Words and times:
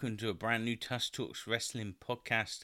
welcome 0.00 0.16
to 0.16 0.28
a 0.28 0.34
brand 0.34 0.64
new 0.64 0.76
Tusk 0.76 1.12
Talks 1.12 1.44
Wrestling 1.44 1.92
podcast. 2.00 2.60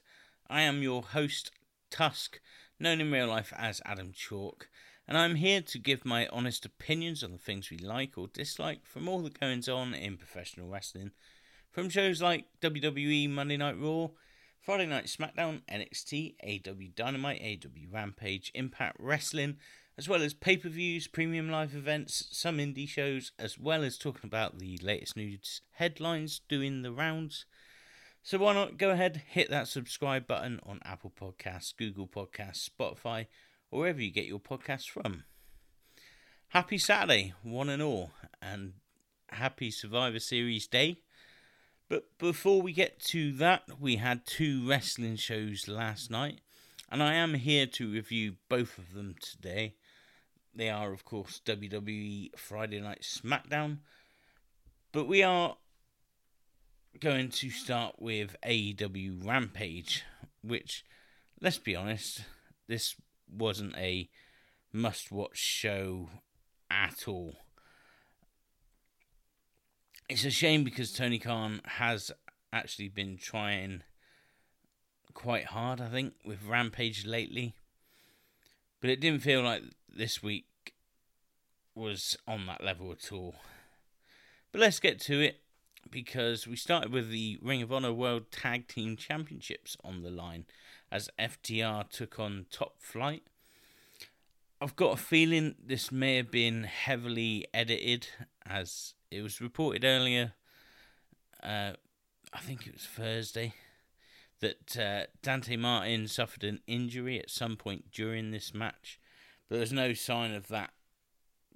I 0.48 0.60
am 0.60 0.84
your 0.84 1.02
host, 1.02 1.50
Tusk, 1.90 2.38
known 2.78 3.00
in 3.00 3.10
real 3.10 3.26
life 3.26 3.52
as 3.56 3.82
Adam 3.84 4.12
Chalk, 4.12 4.68
and 5.08 5.18
I'm 5.18 5.34
here 5.34 5.60
to 5.60 5.78
give 5.80 6.04
my 6.04 6.28
honest 6.28 6.64
opinions 6.64 7.24
on 7.24 7.32
the 7.32 7.38
things 7.38 7.70
we 7.70 7.78
like 7.78 8.16
or 8.16 8.28
dislike 8.28 8.86
from 8.86 9.08
all 9.08 9.20
the 9.20 9.30
goings 9.30 9.68
on 9.68 9.94
in 9.94 10.16
professional 10.16 10.68
wrestling, 10.68 11.10
from 11.72 11.88
shows 11.88 12.22
like 12.22 12.44
WWE 12.60 13.28
Monday 13.28 13.56
Night 13.56 13.80
Raw, 13.80 14.10
Friday 14.60 14.86
Night 14.86 15.06
SmackDown, 15.06 15.62
NXT, 15.68 16.36
AEW 16.46 16.94
Dynamite, 16.94 17.42
AEW 17.42 17.92
Rampage, 17.92 18.52
Impact 18.54 18.96
Wrestling, 19.00 19.56
as 19.96 20.08
well 20.08 20.22
as 20.22 20.34
pay 20.34 20.56
per 20.56 20.68
views, 20.68 21.06
premium 21.06 21.48
live 21.48 21.74
events, 21.74 22.26
some 22.30 22.58
indie 22.58 22.88
shows, 22.88 23.32
as 23.38 23.58
well 23.58 23.84
as 23.84 23.96
talking 23.96 24.26
about 24.26 24.58
the 24.58 24.78
latest 24.82 25.16
news 25.16 25.60
headlines 25.72 26.40
doing 26.48 26.82
the 26.82 26.92
rounds. 26.92 27.44
So 28.22 28.38
why 28.38 28.54
not 28.54 28.78
go 28.78 28.90
ahead, 28.90 29.22
hit 29.28 29.50
that 29.50 29.68
subscribe 29.68 30.26
button 30.26 30.58
on 30.64 30.80
Apple 30.84 31.12
Podcasts, 31.14 31.76
Google 31.76 32.08
Podcasts, 32.08 32.68
Spotify, 32.68 33.26
or 33.70 33.80
wherever 33.80 34.00
you 34.00 34.10
get 34.10 34.26
your 34.26 34.40
podcasts 34.40 34.88
from. 34.88 35.24
Happy 36.48 36.78
Saturday, 36.78 37.34
one 37.42 37.68
and 37.68 37.82
all, 37.82 38.12
and 38.40 38.74
happy 39.28 39.70
Survivor 39.70 40.20
Series 40.20 40.66
Day. 40.66 41.00
But 41.88 42.16
before 42.18 42.62
we 42.62 42.72
get 42.72 42.98
to 43.06 43.32
that, 43.32 43.64
we 43.78 43.96
had 43.96 44.24
two 44.24 44.66
wrestling 44.66 45.16
shows 45.16 45.68
last 45.68 46.10
night, 46.10 46.40
and 46.90 47.02
I 47.02 47.14
am 47.14 47.34
here 47.34 47.66
to 47.66 47.92
review 47.92 48.36
both 48.48 48.78
of 48.78 48.94
them 48.94 49.16
today. 49.20 49.74
They 50.54 50.70
are, 50.70 50.92
of 50.92 51.04
course, 51.04 51.40
WWE 51.44 52.36
Friday 52.36 52.80
Night 52.80 53.02
SmackDown. 53.02 53.78
But 54.92 55.08
we 55.08 55.22
are 55.22 55.56
going 57.00 57.30
to 57.30 57.50
start 57.50 57.96
with 57.98 58.36
AEW 58.46 59.26
Rampage, 59.26 60.04
which, 60.42 60.84
let's 61.40 61.58
be 61.58 61.74
honest, 61.74 62.22
this 62.68 62.94
wasn't 63.28 63.76
a 63.76 64.08
must 64.72 65.10
watch 65.10 65.36
show 65.36 66.10
at 66.70 67.08
all. 67.08 67.34
It's 70.08 70.24
a 70.24 70.30
shame 70.30 70.62
because 70.62 70.92
Tony 70.92 71.18
Khan 71.18 71.60
has 71.64 72.12
actually 72.52 72.88
been 72.88 73.16
trying 73.16 73.82
quite 75.14 75.46
hard, 75.46 75.80
I 75.80 75.88
think, 75.88 76.14
with 76.24 76.44
Rampage 76.46 77.04
lately. 77.06 77.54
But 78.80 78.90
it 78.90 79.00
didn't 79.00 79.22
feel 79.22 79.42
like 79.42 79.62
this 79.96 80.22
week 80.22 80.74
was 81.74 82.16
on 82.26 82.46
that 82.46 82.62
level 82.62 82.92
at 82.92 83.12
all. 83.12 83.34
But 84.52 84.60
let's 84.60 84.80
get 84.80 85.00
to 85.02 85.20
it 85.20 85.40
because 85.90 86.46
we 86.46 86.56
started 86.56 86.92
with 86.92 87.10
the 87.10 87.38
Ring 87.42 87.62
of 87.62 87.72
Honor 87.72 87.92
World 87.92 88.30
Tag 88.30 88.68
Team 88.68 88.96
Championships 88.96 89.76
on 89.84 90.02
the 90.02 90.10
line 90.10 90.44
as 90.90 91.08
FTR 91.18 91.88
took 91.90 92.18
on 92.18 92.46
Top 92.50 92.76
Flight. 92.78 93.24
I've 94.60 94.76
got 94.76 94.94
a 94.94 95.02
feeling 95.02 95.56
this 95.62 95.90
may 95.90 96.16
have 96.16 96.30
been 96.30 96.64
heavily 96.64 97.46
edited 97.52 98.08
as 98.46 98.94
it 99.10 99.22
was 99.22 99.40
reported 99.40 99.84
earlier. 99.84 100.34
Uh, 101.42 101.72
I 102.32 102.38
think 102.40 102.66
it 102.66 102.72
was 102.72 102.86
Thursday 102.86 103.54
that 104.40 104.76
uh, 104.76 105.06
Dante 105.22 105.56
Martin 105.56 106.08
suffered 106.08 106.44
an 106.44 106.60
injury 106.66 107.18
at 107.18 107.30
some 107.30 107.56
point 107.56 107.90
during 107.92 108.30
this 108.30 108.54
match, 108.54 108.98
but 109.48 109.56
there's 109.56 109.72
no 109.72 109.92
sign 109.92 110.34
of 110.34 110.48
that 110.48 110.70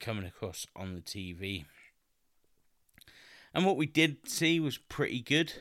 coming 0.00 0.24
across 0.24 0.66
on 0.76 0.94
the 0.94 1.00
TV. 1.00 1.64
And 3.54 3.64
what 3.64 3.76
we 3.76 3.86
did 3.86 4.28
see 4.28 4.60
was 4.60 4.78
pretty 4.78 5.20
good. 5.20 5.52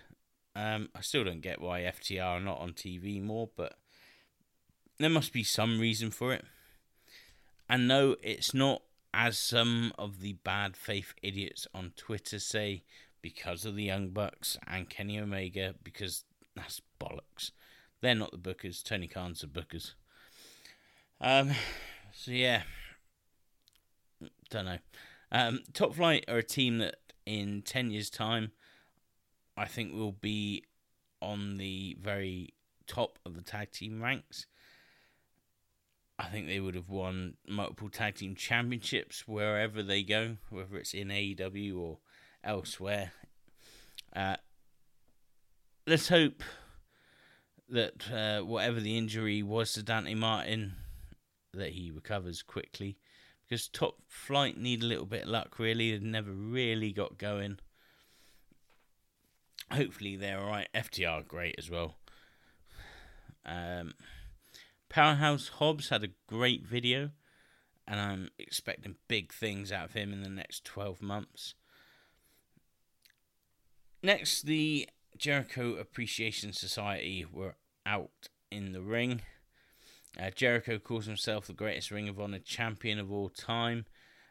Um, 0.55 0.89
I 0.95 1.01
still 1.01 1.23
don't 1.23 1.41
get 1.41 1.61
why 1.61 1.81
FTR 1.81 2.23
are 2.23 2.39
not 2.39 2.59
on 2.59 2.73
TV 2.73 3.21
more, 3.21 3.49
but 3.55 3.77
there 4.99 5.09
must 5.09 5.33
be 5.33 5.43
some 5.43 5.79
reason 5.79 6.11
for 6.11 6.33
it. 6.33 6.43
And 7.69 7.87
no, 7.87 8.15
it's 8.21 8.53
not 8.53 8.81
as 9.13 9.37
some 9.37 9.93
of 9.97 10.21
the 10.21 10.33
bad 10.33 10.75
faith 10.75 11.13
idiots 11.21 11.67
on 11.73 11.93
Twitter 11.95 12.39
say 12.39 12.83
because 13.21 13.65
of 13.65 13.75
the 13.75 13.83
Young 13.83 14.09
Bucks 14.09 14.57
and 14.67 14.89
Kenny 14.89 15.19
Omega, 15.19 15.75
because 15.83 16.23
that's 16.55 16.81
bollocks. 16.99 17.51
They're 18.01 18.15
not 18.15 18.31
the 18.31 18.37
bookers. 18.37 18.83
Tony 18.83 19.07
Khan's 19.07 19.41
the 19.41 19.47
bookers. 19.47 19.93
Um, 21.19 21.51
so 22.13 22.31
yeah, 22.31 22.63
don't 24.49 24.65
know. 24.65 24.77
Um, 25.31 25.61
Top 25.73 25.95
Flight 25.95 26.25
are 26.27 26.37
a 26.37 26.43
team 26.43 26.77
that 26.79 26.95
in 27.25 27.61
10 27.61 27.91
years' 27.91 28.09
time, 28.09 28.51
I 29.55 29.65
think 29.65 29.93
will 29.93 30.13
be 30.13 30.63
on 31.21 31.57
the 31.57 31.97
very 31.99 32.53
top 32.85 33.19
of 33.25 33.35
the 33.35 33.41
tag 33.41 33.71
team 33.71 34.01
ranks. 34.01 34.45
I 36.19 36.25
think 36.25 36.47
they 36.47 36.59
would 36.59 36.75
have 36.75 36.89
won 36.89 37.35
multiple 37.47 37.89
tag 37.89 38.15
team 38.15 38.35
championships 38.35 39.27
wherever 39.27 39.83
they 39.83 40.01
go, 40.01 40.37
whether 40.49 40.77
it's 40.77 40.93
in 40.93 41.09
AEW 41.09 41.77
or 41.77 41.99
elsewhere. 42.43 43.11
Uh, 44.15 44.37
let's 45.85 46.09
hope 46.09 46.43
that 47.69 48.11
uh, 48.11 48.43
whatever 48.43 48.79
the 48.79 48.97
injury 48.97 49.43
was 49.43 49.73
to 49.73 49.83
Dante 49.83 50.15
Martin, 50.15 50.73
that 51.57 51.71
he 51.71 51.91
recovers 51.91 52.41
quickly. 52.41 52.97
Because 53.47 53.67
top 53.67 53.99
flight 54.07 54.57
need 54.57 54.83
a 54.83 54.85
little 54.85 55.05
bit 55.05 55.23
of 55.23 55.29
luck 55.29 55.59
really. 55.59 55.97
They 55.97 56.05
never 56.05 56.31
really 56.31 56.91
got 56.91 57.17
going. 57.17 57.59
Hopefully 59.71 60.15
they're 60.15 60.39
alright. 60.39 60.69
Ftr 60.73 61.27
great 61.27 61.55
as 61.57 61.69
well. 61.69 61.95
Um, 63.45 63.93
powerhouse 64.89 65.49
hobbs 65.49 65.89
had 65.89 66.03
a 66.03 66.09
great 66.27 66.65
video 66.65 67.11
and 67.87 67.99
i'm 67.99 68.29
expecting 68.37 68.95
big 69.07 69.31
things 69.33 69.71
out 69.71 69.85
of 69.85 69.93
him 69.93 70.11
in 70.11 70.21
the 70.21 70.29
next 70.29 70.65
12 70.65 71.01
months. 71.01 71.53
Next 74.03 74.43
the 74.43 74.87
jericho 75.17 75.75
appreciation 75.75 76.53
society 76.53 77.25
were 77.31 77.55
out 77.85 78.29
in 78.51 78.73
the 78.73 78.81
ring 78.81 79.21
uh, 80.19 80.31
Jericho 80.31 80.79
calls 80.79 81.05
himself 81.05 81.47
the 81.47 81.53
greatest 81.53 81.91
Ring 81.91 82.09
of 82.09 82.19
Honor 82.19 82.39
champion 82.39 82.99
of 82.99 83.11
all 83.11 83.29
time, 83.29 83.85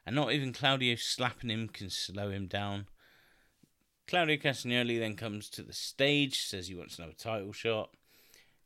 and 0.04 0.16
not 0.16 0.32
even 0.32 0.52
Claudio 0.52 0.96
slapping 0.96 1.50
him 1.50 1.68
can 1.68 1.90
slow 1.90 2.30
him 2.30 2.46
down. 2.46 2.86
Claudio 4.08 4.36
Castagnoli 4.36 4.98
then 4.98 5.16
comes 5.16 5.48
to 5.50 5.62
the 5.62 5.72
stage, 5.72 6.42
says 6.42 6.68
he 6.68 6.74
wants 6.74 6.98
another 6.98 7.14
title 7.16 7.52
shot. 7.52 7.90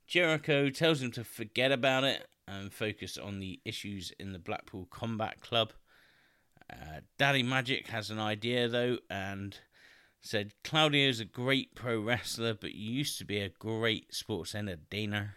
Jericho 0.06 0.70
tells 0.70 1.00
him 1.00 1.10
to 1.12 1.24
forget 1.24 1.72
about 1.72 2.04
it 2.04 2.26
and 2.46 2.72
focus 2.72 3.16
on 3.16 3.38
the 3.38 3.60
issues 3.64 4.12
in 4.18 4.32
the 4.32 4.38
Blackpool 4.38 4.86
Combat 4.90 5.40
Club. 5.40 5.72
Uh, 6.70 7.00
Daddy 7.16 7.42
Magic 7.42 7.86
has 7.88 8.10
an 8.10 8.18
idea 8.18 8.68
though 8.68 8.98
and 9.08 9.58
said 10.20 10.52
Claudio's 10.62 11.20
a 11.20 11.24
great 11.24 11.74
pro 11.74 11.98
wrestler, 12.00 12.54
but 12.54 12.74
used 12.74 13.18
to 13.18 13.24
be 13.24 13.38
a 13.38 13.48
great 13.48 14.14
sports 14.14 14.54
entertainer. 14.54 15.36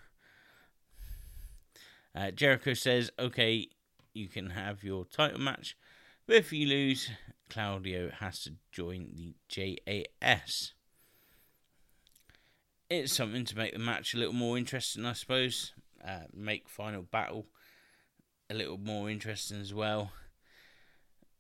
Uh, 2.15 2.31
Jericho 2.31 2.73
says, 2.73 3.11
okay, 3.17 3.67
you 4.13 4.27
can 4.27 4.51
have 4.51 4.83
your 4.83 5.05
title 5.05 5.39
match, 5.39 5.75
but 6.27 6.35
if 6.35 6.53
you 6.53 6.67
lose, 6.67 7.09
Claudio 7.49 8.11
has 8.19 8.43
to 8.43 8.53
join 8.71 9.11
the 9.15 9.35
JAS. 9.49 10.73
It's 12.89 13.13
something 13.13 13.45
to 13.45 13.57
make 13.57 13.73
the 13.73 13.79
match 13.79 14.13
a 14.13 14.17
little 14.17 14.33
more 14.33 14.57
interesting, 14.57 15.05
I 15.05 15.13
suppose. 15.13 15.73
Uh, 16.05 16.25
make 16.33 16.69
Final 16.69 17.01
Battle 17.01 17.47
a 18.49 18.53
little 18.53 18.77
more 18.77 19.09
interesting 19.09 19.59
as 19.59 19.73
well. 19.73 20.11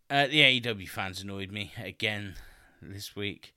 Uh, 0.09 0.27
the 0.27 0.41
AEW 0.41 0.87
fans 0.87 1.21
annoyed 1.21 1.51
me 1.51 1.73
again 1.77 2.35
this 2.81 3.15
week. 3.15 3.53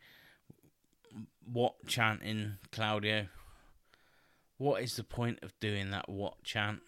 What 1.45 1.87
chanting, 1.87 2.59
Claudio? 2.73 3.27
What 4.59 4.83
is 4.83 4.97
the 4.97 5.05
point 5.05 5.39
of 5.43 5.59
doing 5.61 5.91
that 5.91 6.09
what 6.09 6.43
chant? 6.43 6.81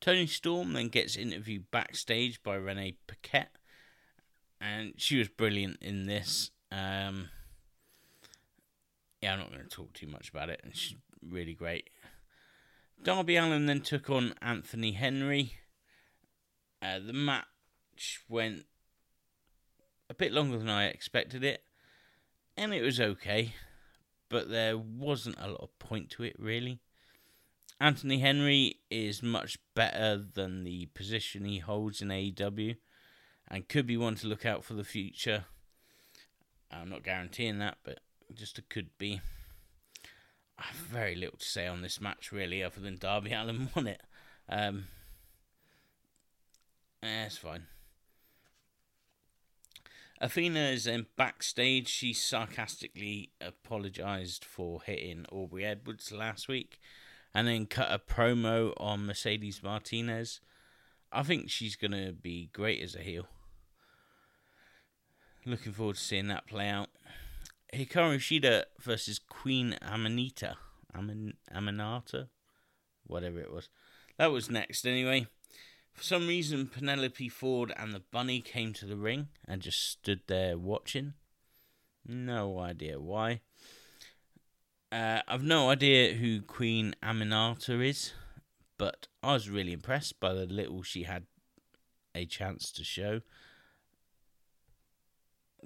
Toni 0.00 0.26
Storm 0.26 0.72
then 0.72 0.88
gets 0.88 1.16
interviewed 1.16 1.70
backstage 1.70 2.42
by 2.42 2.54
Renee 2.54 2.96
Paquette, 3.06 3.56
and 4.60 4.94
she 4.96 5.18
was 5.18 5.28
brilliant 5.28 5.78
in 5.80 6.06
this. 6.06 6.50
Um, 6.70 7.30
yeah, 9.20 9.32
I'm 9.32 9.38
not 9.38 9.50
going 9.50 9.62
to 9.62 9.68
talk 9.68 9.92
too 9.94 10.06
much 10.06 10.28
about 10.28 10.50
it, 10.50 10.60
and 10.62 10.76
she's 10.76 10.96
really 11.26 11.54
great. 11.54 11.90
Darby 13.02 13.36
Allin 13.36 13.66
then 13.66 13.80
took 13.80 14.10
on 14.10 14.34
Anthony 14.40 14.92
Henry. 14.92 15.54
Uh, 16.82 16.98
the 16.98 17.12
match 17.12 18.22
went 18.28 18.66
a 20.08 20.14
bit 20.14 20.32
longer 20.32 20.58
than 20.58 20.68
I 20.68 20.86
expected 20.86 21.42
it, 21.42 21.62
and 22.56 22.72
it 22.72 22.82
was 22.82 23.00
okay, 23.00 23.54
but 24.28 24.50
there 24.50 24.76
wasn't 24.78 25.36
a 25.40 25.48
lot 25.48 25.62
of 25.62 25.78
point 25.78 26.10
to 26.10 26.22
it 26.22 26.36
really. 26.38 26.80
Anthony 27.78 28.20
Henry 28.20 28.80
is 28.90 29.22
much 29.22 29.58
better 29.74 30.16
than 30.16 30.64
the 30.64 30.86
position 30.86 31.44
he 31.44 31.58
holds 31.58 32.00
in 32.00 32.08
AEW 32.08 32.76
and 33.48 33.68
could 33.68 33.86
be 33.86 33.98
one 33.98 34.14
to 34.16 34.26
look 34.26 34.46
out 34.46 34.64
for 34.64 34.74
the 34.74 34.84
future. 34.84 35.44
I'm 36.70 36.88
not 36.88 37.04
guaranteeing 37.04 37.58
that, 37.58 37.78
but 37.84 38.00
just 38.34 38.58
a 38.58 38.62
could 38.62 38.96
be. 38.96 39.20
I 40.58 40.64
have 40.64 40.76
very 40.76 41.14
little 41.14 41.38
to 41.38 41.44
say 41.44 41.66
on 41.66 41.82
this 41.82 42.00
match, 42.00 42.32
really, 42.32 42.62
other 42.62 42.80
than 42.80 42.96
Darby 42.96 43.32
Allin 43.34 43.68
won 43.76 43.86
it. 43.86 44.02
Um, 44.48 44.86
eh, 47.02 47.26
it's 47.26 47.36
fine. 47.36 47.66
Athena 50.18 50.60
is 50.60 50.84
then 50.84 51.06
backstage. 51.16 51.88
She 51.88 52.14
sarcastically 52.14 53.32
apologised 53.38 54.46
for 54.46 54.80
hitting 54.80 55.26
Aubrey 55.30 55.66
Edwards 55.66 56.10
last 56.10 56.48
week 56.48 56.78
and 57.36 57.46
then 57.46 57.66
cut 57.66 57.92
a 57.92 57.98
promo 57.98 58.72
on 58.78 59.04
Mercedes 59.04 59.62
Martinez. 59.62 60.40
I 61.12 61.22
think 61.22 61.50
she's 61.50 61.76
going 61.76 61.90
to 61.90 62.14
be 62.14 62.48
great 62.50 62.82
as 62.82 62.94
a 62.94 63.02
heel. 63.02 63.26
Looking 65.44 65.74
forward 65.74 65.96
to 65.96 66.00
seeing 66.02 66.28
that 66.28 66.46
play 66.46 66.70
out. 66.70 66.88
Hikaru 67.74 68.16
Shida 68.16 68.62
versus 68.80 69.18
Queen 69.18 69.76
Amanita. 69.82 70.56
Aman- 70.94 71.34
Amanata? 71.54 72.28
Whatever 73.06 73.40
it 73.40 73.52
was. 73.52 73.68
That 74.16 74.32
was 74.32 74.48
next 74.48 74.86
anyway. 74.86 75.26
For 75.92 76.04
some 76.04 76.28
reason, 76.28 76.68
Penelope 76.68 77.28
Ford 77.28 77.70
and 77.76 77.92
the 77.92 78.02
bunny 78.10 78.40
came 78.40 78.72
to 78.72 78.86
the 78.86 78.96
ring 78.96 79.28
and 79.46 79.60
just 79.60 79.86
stood 79.86 80.22
there 80.26 80.56
watching. 80.56 81.12
No 82.06 82.58
idea 82.60 82.98
why. 82.98 83.42
Uh, 84.92 85.20
I've 85.26 85.42
no 85.42 85.70
idea 85.70 86.14
who 86.14 86.40
Queen 86.40 86.94
Aminata 87.02 87.84
is, 87.84 88.12
but 88.78 89.08
I 89.22 89.32
was 89.32 89.50
really 89.50 89.72
impressed 89.72 90.20
by 90.20 90.32
the 90.32 90.46
little 90.46 90.82
she 90.82 91.02
had 91.02 91.26
a 92.14 92.24
chance 92.24 92.70
to 92.72 92.84
show. 92.84 93.20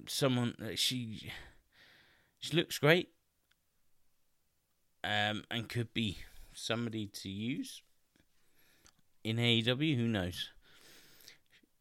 Someone 0.06 0.54
uh, 0.62 0.70
she 0.74 1.30
she 2.38 2.56
looks 2.56 2.78
great, 2.78 3.10
um, 5.04 5.44
and 5.50 5.68
could 5.68 5.92
be 5.92 6.18
somebody 6.54 7.06
to 7.06 7.28
use 7.28 7.82
in 9.22 9.36
AEW. 9.36 9.96
Who 9.96 10.08
knows? 10.08 10.48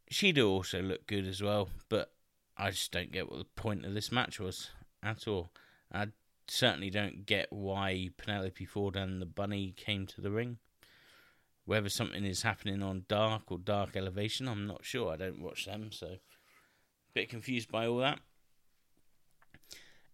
She'd 0.09 0.39
also 0.39 0.81
look 0.81 1.07
good 1.07 1.25
as 1.25 1.41
well, 1.41 1.69
but 1.87 2.11
I 2.57 2.71
just 2.71 2.91
don't 2.91 3.13
get 3.13 3.29
what 3.29 3.37
the 3.37 3.61
point 3.61 3.85
of 3.85 3.93
this 3.93 4.11
match 4.11 4.39
was 4.39 4.71
at 5.01 5.25
all. 5.25 5.51
I 5.93 6.07
certainly 6.49 6.89
don't 6.89 7.25
get 7.25 7.51
why 7.51 8.09
Penelope 8.17 8.65
Ford 8.65 8.95
and 8.95 9.21
the 9.21 9.25
Bunny 9.25 9.73
came 9.75 10.05
to 10.07 10.21
the 10.21 10.31
ring. 10.31 10.57
Whether 11.65 11.89
something 11.89 12.25
is 12.25 12.41
happening 12.41 12.81
on 12.81 13.05
Dark 13.07 13.51
or 13.51 13.59
Dark 13.59 13.95
Elevation, 13.95 14.47
I'm 14.47 14.65
not 14.65 14.83
sure. 14.83 15.13
I 15.13 15.17
don't 15.17 15.41
watch 15.41 15.65
them, 15.65 15.91
so 15.91 16.07
a 16.07 16.19
bit 17.13 17.29
confused 17.29 17.71
by 17.71 17.85
all 17.85 17.97
that. 17.97 18.19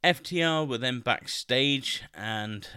FTR 0.04 0.68
were 0.68 0.78
then 0.78 1.00
backstage, 1.00 2.04
and 2.14 2.68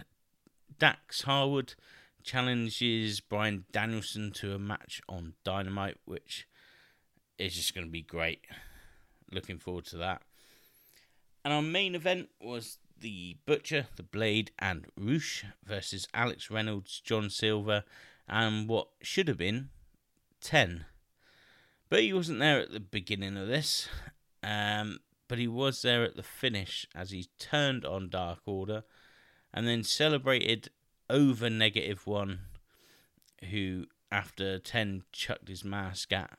Dax 0.79 1.23
Harwood 1.23 1.75
challenges 2.23 3.19
Bryan 3.19 3.65
Danielson 3.71 4.31
to 4.33 4.53
a 4.53 4.59
match 4.59 5.01
on 5.07 5.33
Dynamite, 5.43 5.97
which 6.05 6.47
is 7.37 7.55
just 7.55 7.73
going 7.75 7.85
to 7.85 7.91
be 7.91 8.01
great. 8.01 8.45
Looking 9.31 9.59
forward 9.59 9.85
to 9.87 9.97
that. 9.97 10.21
And 11.43 11.53
our 11.53 11.61
main 11.61 11.95
event 11.95 12.29
was 12.41 12.77
the 13.01 13.37
Butcher, 13.45 13.87
the 13.95 14.03
Blade, 14.03 14.51
and 14.59 14.87
Rush 14.97 15.45
versus 15.65 16.07
Alex 16.13 16.49
Reynolds, 16.49 17.01
John 17.03 17.29
Silver, 17.29 17.83
and 18.27 18.67
what 18.67 18.89
should 19.01 19.27
have 19.27 19.37
been 19.37 19.69
10. 20.41 20.85
But 21.89 22.01
he 22.01 22.13
wasn't 22.13 22.39
there 22.39 22.59
at 22.59 22.71
the 22.71 22.79
beginning 22.79 23.37
of 23.37 23.47
this, 23.47 23.89
um, 24.43 24.99
but 25.27 25.37
he 25.37 25.47
was 25.47 25.81
there 25.81 26.03
at 26.03 26.15
the 26.15 26.23
finish 26.23 26.85
as 26.95 27.11
he 27.11 27.29
turned 27.39 27.85
on 27.85 28.09
Dark 28.09 28.39
Order 28.45 28.83
and 29.53 29.67
then 29.67 29.83
celebrated 29.83 30.69
over 31.09 31.49
negative 31.49 32.05
one, 32.05 32.41
who 33.49 33.85
after 34.11 34.59
10 34.59 35.03
chucked 35.11 35.47
his 35.47 35.63
mask 35.63 36.13
at, 36.13 36.37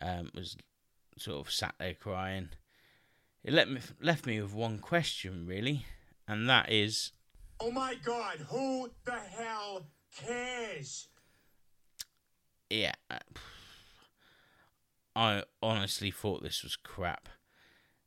um, 0.00 0.30
was 0.34 0.56
sort 1.16 1.46
of 1.46 1.52
sat 1.52 1.74
there 1.78 1.94
crying. 1.94 2.50
It 3.48 3.54
let 3.54 3.70
me, 3.70 3.80
left 4.02 4.26
me 4.26 4.42
with 4.42 4.52
one 4.52 4.78
question, 4.78 5.46
really, 5.46 5.86
and 6.28 6.46
that 6.50 6.70
is 6.70 7.12
Oh 7.58 7.70
my 7.70 7.94
god, 8.04 8.40
who 8.50 8.90
the 9.06 9.18
hell 9.18 9.86
cares? 10.14 11.08
Yeah. 12.68 12.92
uh, 13.10 13.20
I 15.16 15.44
honestly 15.62 16.10
thought 16.10 16.42
this 16.42 16.62
was 16.62 16.76
crap. 16.76 17.30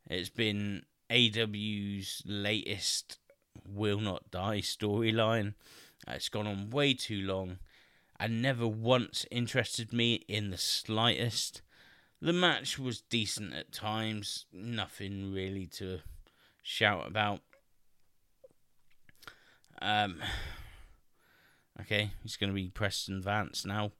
It's 0.07 0.29
been 0.29 0.83
AEW's 1.09 2.21
latest 2.23 3.17
Will 3.67 3.99
Not 3.99 4.29
Die 4.29 4.59
storyline. 4.59 5.55
Uh, 6.07 6.11
It's 6.11 6.29
gone 6.29 6.45
on 6.45 6.69
way 6.69 6.94
too 6.94 7.19
long 7.19 7.57
and 8.19 8.44
never 8.44 8.67
once 8.67 9.25
interested 9.31 9.91
me 9.91 10.23
in 10.27 10.51
the 10.51 10.59
slightest. 10.59 11.63
The 12.23 12.33
match 12.33 12.77
was 12.77 13.01
decent 13.01 13.53
at 13.53 13.71
times, 13.71 14.45
nothing 14.53 15.33
really 15.33 15.65
to 15.77 16.01
shout 16.62 17.07
about. 17.07 17.39
Um, 19.81 20.21
okay, 21.81 22.12
he's 22.21 22.38
going 22.38 22.51
to 22.51 22.56
be 22.56 22.69
Preston 22.69 23.23
Vance 23.23 23.65
now. 23.65 23.91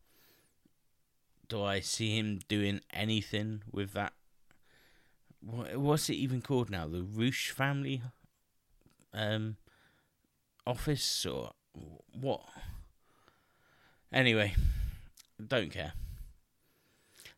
Do 1.50 1.64
I 1.64 1.80
see 1.80 2.16
him 2.16 2.42
doing 2.48 2.82
anything 2.94 3.64
with 3.72 3.94
that? 3.94 4.14
What, 5.40 5.76
what's 5.78 6.08
it 6.08 6.14
even 6.14 6.44
called 6.44 6.70
now? 6.70 6.88
The 6.88 7.02
Roosh 7.02 7.50
family 7.50 8.04
um, 9.16 9.58
office 10.68 11.26
or 11.26 11.54
what? 12.14 12.42
Anyway, 14.14 14.54
don't 15.48 15.72
care. 15.72 15.94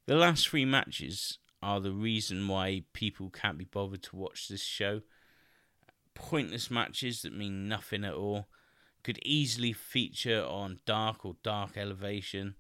The 0.05 0.15
last 0.15 0.49
three 0.49 0.65
matches 0.65 1.37
are 1.61 1.79
the 1.79 1.93
reason 1.93 2.47
why 2.49 2.83
people 2.91 3.29
can't 3.29 3.57
be 3.57 3.63
bothered 3.63 4.03
to 4.03 4.15
watch 4.17 4.49
this 4.49 4.63
show. 4.63 5.01
Pointless 6.13 6.69
matches 6.69 7.21
that 7.21 7.35
mean 7.35 7.69
nothing 7.69 8.03
at 8.03 8.13
all. 8.13 8.47
Could 9.03 9.19
easily 9.23 9.71
feature 9.71 10.43
on 10.43 10.79
Dark 10.85 11.25
or 11.25 11.37
Dark 11.41 11.77
Elevation. 11.77 12.55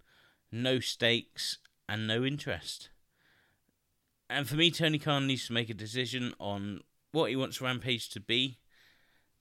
No 0.51 0.79
stakes 0.79 1.57
and 1.89 2.07
no 2.07 2.23
interest. 2.23 2.89
And 4.29 4.47
for 4.47 4.55
me, 4.55 4.71
Tony 4.71 4.97
Khan 4.97 5.27
needs 5.27 5.47
to 5.47 5.53
make 5.53 5.69
a 5.69 5.73
decision 5.73 6.33
on 6.39 6.79
what 7.11 7.29
he 7.29 7.35
wants 7.35 7.61
Rampage 7.61 8.09
to 8.09 8.21
be. 8.21 8.59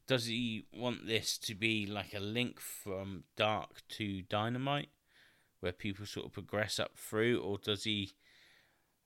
Does 0.09 0.27
he 0.27 0.67
want 0.75 1.07
this 1.07 1.39
to 1.39 1.55
be 1.55 1.87
like 1.87 2.15
a 2.15 2.21
link 2.21 2.59
from 2.59 3.25
Dark 3.37 3.83
to 3.91 4.23
Dynamite, 4.23 4.89
where 5.63 5.73
people 5.73 6.05
sort 6.05 6.27
of 6.27 6.33
progress 6.33 6.81
up 6.81 6.97
through, 6.97 7.41
or 7.41 7.57
does 7.57 7.85
he 7.85 8.11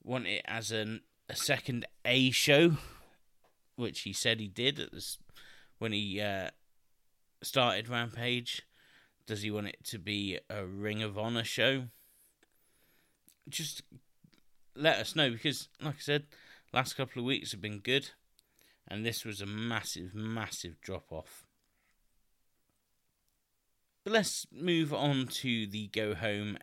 want 0.02 0.26
it 0.26 0.40
as 0.46 0.70
an, 0.70 1.02
a 1.28 1.36
second 1.36 1.84
A 2.06 2.30
show, 2.30 2.78
which 3.76 4.00
he 4.00 4.14
said 4.14 4.40
he 4.40 4.48
did 4.48 4.80
at 4.80 4.90
this 4.90 5.18
when 5.78 5.92
he 5.92 6.18
uh, 6.18 6.48
started 7.42 7.90
Rampage? 7.90 8.62
Does 9.26 9.42
he 9.42 9.50
want 9.50 9.66
it 9.66 9.84
to 9.84 9.98
be 9.98 10.38
a 10.48 10.64
Ring 10.64 11.02
of 11.02 11.18
Honor 11.18 11.44
show? 11.44 11.88
Just 13.50 13.82
let 14.75 14.96
us 14.96 15.14
know 15.14 15.30
because, 15.30 15.68
like 15.82 15.96
I 15.96 16.00
said, 16.00 16.25
last 16.72 16.96
couple 16.96 17.20
of 17.20 17.26
weeks 17.26 17.52
have 17.52 17.60
been 17.60 17.80
good, 17.80 18.10
and 18.88 19.04
this 19.04 19.26
was 19.26 19.42
a 19.42 19.46
massive, 19.46 20.14
massive 20.14 20.80
drop 20.80 21.12
off. 21.12 21.46
But 24.06 24.12
let's 24.12 24.46
move 24.52 24.94
on 24.94 25.26
to 25.26 25.66
the 25.66 25.88
go 25.88 26.14
home 26.14 26.58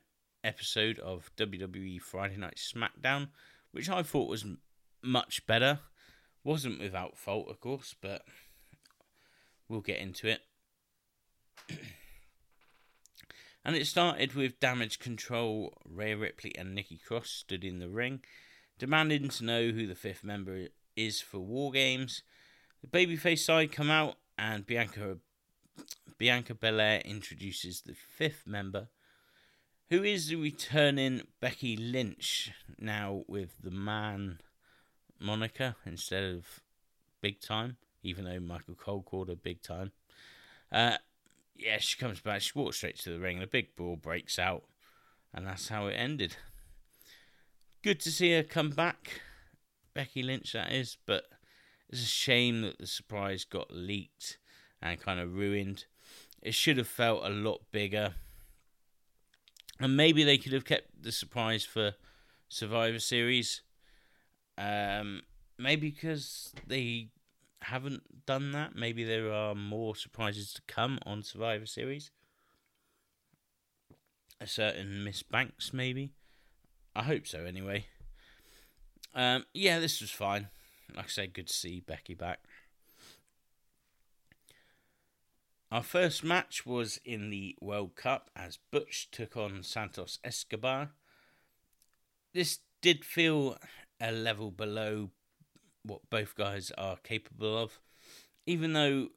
episode 0.45 0.97
of 1.00 1.29
WWE 1.35 2.00
Friday 2.00 2.38
Night 2.38 2.55
SmackDown, 2.55 3.31
which 3.73 3.89
I 3.89 4.01
thought 4.01 4.29
was 4.29 4.45
much 5.01 5.45
better. 5.45 5.79
Wasn't 6.45 6.79
without 6.79 7.17
fault, 7.17 7.50
of 7.50 7.59
course, 7.59 7.95
but 8.01 8.21
we'll 9.67 9.81
get 9.81 10.00
into 10.00 10.29
it. 10.29 10.39
and 13.65 13.75
it 13.75 13.88
started 13.88 14.35
with 14.35 14.62
Damage 14.62 15.00
Control. 15.00 15.73
Rhea 15.83 16.15
Ripley 16.15 16.55
and 16.57 16.73
Nikki 16.73 16.97
Cross 16.97 17.29
stood 17.29 17.65
in 17.65 17.79
the 17.79 17.89
ring, 17.89 18.21
demanding 18.79 19.27
to 19.27 19.43
know 19.43 19.71
who 19.71 19.85
the 19.85 19.95
fifth 19.95 20.23
member 20.23 20.67
is 20.95 21.19
for 21.19 21.39
War 21.39 21.73
Games. 21.73 22.23
The 22.81 22.88
babyface 22.88 23.39
side 23.39 23.73
come 23.73 23.89
out, 23.89 24.15
and 24.38 24.65
Bianca 24.65 25.17
Bianca 26.18 26.53
Belair 26.53 27.01
introduces 27.03 27.82
the 27.82 27.94
fifth 27.94 28.48
member, 28.48 28.88
who 29.89 30.03
is 30.03 30.27
the 30.27 30.36
returning 30.36 31.24
Becky 31.39 31.75
Lynch, 31.75 32.51
now 32.80 33.24
with 33.27 33.62
the 33.62 33.72
man 33.72 34.39
moniker 35.20 35.75
instead 35.86 36.24
of 36.24 36.62
Big 37.22 37.42
Time, 37.42 37.77
even 38.03 38.25
though 38.25 38.39
Michael 38.39 38.75
Cole 38.75 39.03
called 39.03 39.30
her 39.30 39.36
Big 39.36 39.62
Time. 39.62 39.92
Uh, 40.72 40.98
yeah, 41.56 41.77
she 41.80 41.98
comes 41.98 42.20
back, 42.20 42.42
she 42.42 42.51
walks 42.56 42.77
straight 42.77 43.00
to 43.00 43.10
the 43.12 43.20
ring, 43.20 43.38
and 43.38 43.44
a 43.44 43.48
big 43.48 43.75
brawl 43.75 43.96
breaks 43.96 44.39
out, 44.39 44.63
and 45.34 45.46
that's 45.46 45.68
how 45.68 45.88
it 45.88 45.94
ended. 45.94 46.36
Good 47.84 48.00
to 48.01 48.12
see 48.12 48.34
her 48.34 48.44
come 48.44 48.70
back, 48.70 49.22
Becky 49.94 50.24
Lynch, 50.24 50.53
that 50.53 50.72
is, 50.72 50.98
but 51.06 51.25
It's 51.89 52.01
a 52.01 52.06
shame 52.06 52.62
that 52.63 52.80
the 52.80 52.88
surprise 52.88 53.46
got 53.46 53.70
leaked 53.70 54.39
and 54.84 55.00
kind 55.00 55.20
of 55.20 55.34
ruined. 55.34 55.86
It 56.42 56.54
should 56.54 56.78
have 56.78 56.88
felt 56.88 57.25
a 57.25 57.30
lot 57.30 57.62
bigger. 57.72 58.13
And 59.80 59.98
maybe 59.98 60.24
they 60.24 60.38
could 60.38 60.54
have 60.54 60.66
kept 60.66 61.02
the 61.02 61.12
surprise 61.12 61.63
for 61.63 61.94
Survivor 62.50 63.00
Series. 63.00 63.62
Um, 64.58 65.22
maybe 65.58 65.90
because 65.90 66.54
they 66.68 67.10
haven't 67.62 68.25
done 68.25 68.52
that. 68.52 68.75
Maybe 68.75 69.04
there 69.04 69.32
are 69.32 69.56
more 69.56 69.96
surprises 69.96 70.54
to 70.54 70.62
come 70.68 71.00
on 71.06 71.24
Survivor 71.24 71.66
Series. 71.66 72.12
A 74.42 74.48
certain 74.48 75.04
Miss 75.06 75.24
Banks, 75.24 75.72
maybe. 75.72 76.12
I 76.94 77.04
hope 77.04 77.25
so, 77.25 77.46
anyway. 77.46 77.86
Um, 79.16 79.46
yeah, 79.54 79.80
this 79.80 80.02
was 80.02 80.12
fine. 80.12 80.50
Like 80.94 81.06
I 81.06 81.10
said, 81.10 81.34
good 81.34 81.48
to 81.48 81.54
see 81.54 81.80
Becky 81.80 82.13
back. 82.13 82.40
Our 85.74 85.82
first 85.82 86.24
match 86.24 86.68
was 86.68 87.00
in 87.03 87.32
the 87.32 87.56
World 87.60 87.96
Cup 87.96 88.30
as 88.36 88.60
Butch 88.70 89.10
took 89.10 89.36
on 89.36 89.63
Santos 89.63 90.20
Escobar. 90.24 90.92
This 92.32 92.60
did 92.84 93.03
feel 93.03 93.58
a 94.00 94.12
level 94.12 94.51
below 94.51 95.10
what 95.82 96.08
both 96.12 96.36
guys 96.36 96.72
are 96.77 96.98
capable 96.98 97.58
of, 97.58 97.80
even 98.46 98.74
though 98.74 99.08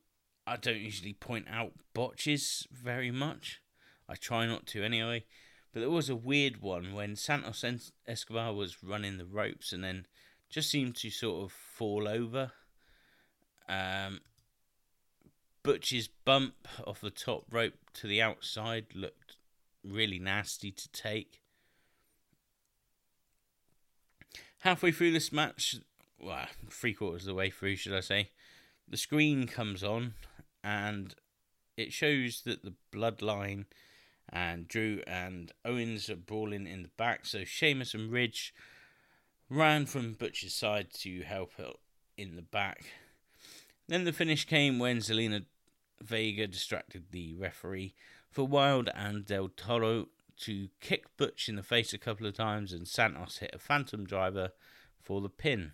I 0.47 0.57
don't 0.57 0.81
usually 0.81 1.13
point 1.13 1.45
out 1.51 1.73
botches 1.93 2.67
very 2.73 3.11
much. 3.11 3.61
I 4.09 4.15
try 4.15 4.47
not 4.47 4.67
to 4.69 4.83
anyway. 4.83 5.27
But 5.75 5.81
there 5.81 5.91
was 5.91 6.09
a 6.09 6.17
weird 6.17 6.63
one 6.63 6.95
when 6.95 7.17
Santos 7.17 7.93
Escobar 8.07 8.55
was 8.55 8.83
running 8.83 9.19
the 9.19 9.27
ropes 9.27 9.75
and 9.75 9.85
then 9.85 10.07
just 10.49 10.71
seemed 10.71 10.97
to 10.97 11.11
sort 11.11 11.45
of 11.45 11.53
fall 11.53 12.09
over. 12.09 12.53
Um, 13.69 14.21
Butch's 15.67 16.09
bump 16.25 16.69
off 16.87 17.01
the 17.01 17.11
top 17.11 17.45
rope 17.51 17.75
to 17.93 18.07
the 18.07 18.23
outside 18.23 18.87
looked 18.95 19.37
really 19.83 20.21
nasty 20.21 20.71
to 20.71 20.89
take. 20.93 21.41
Halfway 24.61 24.93
through 24.93 25.11
this 25.11 25.33
match, 25.33 25.75
well, 26.21 26.47
three 26.71 26.95
quarters 26.95 27.23
of 27.23 27.27
the 27.27 27.35
way 27.35 27.51
through, 27.51 27.75
should 27.75 27.95
I 27.95 28.01
say, 28.01 28.31
the 28.89 28.97
screen 28.97 29.49
comes 29.49 29.83
on 29.83 30.15
and 30.63 31.17
it 31.77 31.93
shows 31.93 32.43
that 32.43 32.63
the 32.63 32.75
bloodline 32.93 33.65
and 34.29 34.69
Drew 34.69 35.03
and 35.05 35.51
Owens 35.65 36.09
are 36.09 36.15
brawling 36.15 36.69
in 36.69 36.85
the 36.85 36.91
back. 36.97 37.27
So 37.27 37.43
Sheamus 37.43 37.93
and 37.93 38.13
Ridge 38.13 38.55
ran 39.51 39.87
from 39.87 40.13
Butcher's 40.13 40.55
side 40.55 40.93
to 41.01 41.23
help 41.23 41.55
out 41.59 41.81
in 42.17 42.37
the 42.37 42.43
back. 42.43 42.85
Then 43.89 44.05
the 44.05 44.13
finish 44.13 44.45
came 44.45 44.79
when 44.79 44.99
Zelina 44.99 45.45
Vega 46.01 46.47
distracted 46.47 47.07
the 47.11 47.35
referee 47.35 47.95
for 48.31 48.47
Wilde 48.47 48.91
and 48.95 49.25
Del 49.25 49.49
Toro 49.49 50.09
to 50.41 50.69
kick 50.81 51.17
Butch 51.17 51.49
in 51.49 51.57
the 51.57 51.63
face 51.63 51.93
a 51.93 51.99
couple 51.99 52.27
of 52.27 52.35
times, 52.35 52.73
and 52.73 52.87
Santos 52.87 53.39
hit 53.39 53.51
a 53.55 53.59
phantom 53.59 54.05
driver 54.05 54.51
for 55.01 55.21
the 55.21 55.31
pin. 55.31 55.73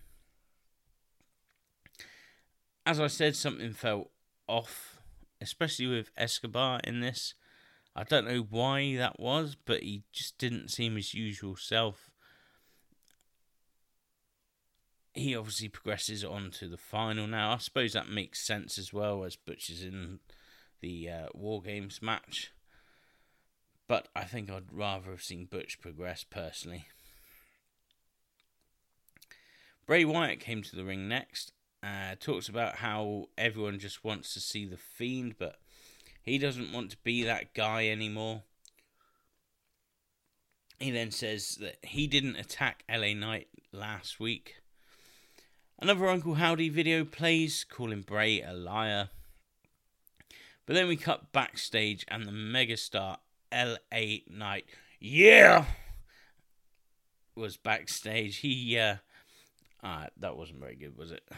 As 2.86 3.00
I 3.00 3.08
said, 3.08 3.34
something 3.34 3.72
felt 3.72 4.10
off, 4.46 5.00
especially 5.40 5.86
with 5.86 6.10
Escobar 6.16 6.80
in 6.84 7.00
this. 7.00 7.34
I 7.94 8.04
don't 8.04 8.26
know 8.26 8.46
why 8.48 8.96
that 8.96 9.18
was, 9.20 9.56
but 9.56 9.82
he 9.82 10.04
just 10.12 10.38
didn't 10.38 10.70
seem 10.70 10.96
his 10.96 11.14
usual 11.14 11.56
self. 11.56 12.11
He 15.14 15.36
obviously 15.36 15.68
progresses 15.68 16.24
on 16.24 16.50
to 16.52 16.68
the 16.68 16.78
final 16.78 17.26
now. 17.26 17.52
I 17.52 17.58
suppose 17.58 17.92
that 17.92 18.08
makes 18.08 18.40
sense 18.40 18.78
as 18.78 18.92
well 18.92 19.24
as 19.24 19.36
Butch 19.36 19.68
is 19.68 19.82
in 19.82 20.20
the 20.80 21.08
uh, 21.08 21.26
War 21.34 21.60
Games 21.60 22.00
match. 22.00 22.52
But 23.86 24.08
I 24.16 24.24
think 24.24 24.50
I'd 24.50 24.72
rather 24.72 25.10
have 25.10 25.22
seen 25.22 25.44
Butch 25.44 25.80
progress 25.80 26.24
personally. 26.24 26.86
Bray 29.86 30.04
Wyatt 30.04 30.40
came 30.40 30.62
to 30.62 30.76
the 30.76 30.84
ring 30.84 31.08
next. 31.08 31.52
Uh, 31.82 32.14
talks 32.18 32.48
about 32.48 32.76
how 32.76 33.26
everyone 33.36 33.78
just 33.78 34.04
wants 34.04 34.32
to 34.32 34.40
see 34.40 34.64
the 34.64 34.76
Fiend, 34.76 35.34
but 35.38 35.56
he 36.22 36.38
doesn't 36.38 36.72
want 36.72 36.90
to 36.92 36.96
be 37.02 37.24
that 37.24 37.54
guy 37.54 37.88
anymore. 37.88 38.44
He 40.78 40.90
then 40.90 41.10
says 41.10 41.58
that 41.60 41.76
he 41.82 42.06
didn't 42.06 42.36
attack 42.36 42.84
LA 42.88 43.14
Knight 43.14 43.48
last 43.72 44.20
week. 44.20 44.61
Another 45.82 46.08
Uncle 46.08 46.34
Howdy 46.34 46.68
video 46.68 47.04
plays, 47.04 47.66
calling 47.68 48.02
Bray 48.02 48.40
a 48.40 48.52
liar. 48.52 49.08
But 50.64 50.74
then 50.74 50.86
we 50.86 50.96
cut 50.96 51.32
backstage 51.32 52.04
and 52.06 52.24
the 52.24 52.30
megastar 52.30 53.16
LA 53.52 54.18
Knight, 54.30 54.66
yeah, 55.00 55.64
was 57.34 57.56
backstage. 57.56 58.36
He, 58.36 58.78
uh, 58.78 58.98
ah, 59.82 60.06
that 60.18 60.36
wasn't 60.36 60.60
very 60.60 60.76
good, 60.76 60.96
was 60.96 61.10
it? 61.10 61.28